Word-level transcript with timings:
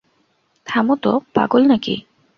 থামো 0.67 0.95
তো, 0.95 1.11
পাগল 1.33 1.61
নাকি। 1.67 1.95